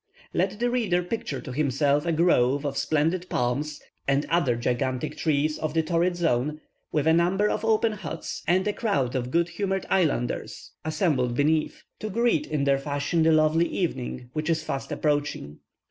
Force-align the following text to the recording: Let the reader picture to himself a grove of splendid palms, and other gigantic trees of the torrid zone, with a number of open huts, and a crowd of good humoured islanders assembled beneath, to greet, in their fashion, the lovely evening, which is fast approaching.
Let 0.33 0.59
the 0.59 0.71
reader 0.71 1.03
picture 1.03 1.39
to 1.41 1.51
himself 1.51 2.07
a 2.07 2.11
grove 2.11 2.65
of 2.65 2.75
splendid 2.75 3.29
palms, 3.29 3.79
and 4.07 4.25
other 4.31 4.55
gigantic 4.55 5.15
trees 5.15 5.59
of 5.59 5.75
the 5.75 5.83
torrid 5.83 6.15
zone, 6.15 6.59
with 6.91 7.05
a 7.05 7.13
number 7.13 7.47
of 7.47 7.63
open 7.63 7.91
huts, 7.91 8.41
and 8.47 8.67
a 8.67 8.73
crowd 8.73 9.13
of 9.15 9.29
good 9.29 9.49
humoured 9.49 9.85
islanders 9.91 10.71
assembled 10.83 11.35
beneath, 11.35 11.83
to 11.99 12.09
greet, 12.09 12.47
in 12.47 12.63
their 12.63 12.79
fashion, 12.79 13.21
the 13.21 13.31
lovely 13.31 13.67
evening, 13.67 14.31
which 14.33 14.49
is 14.49 14.63
fast 14.63 14.91
approaching. 14.91 15.59